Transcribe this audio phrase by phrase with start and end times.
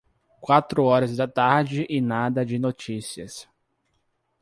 [0.39, 3.47] Quatro horas da tarde e nada de notícias.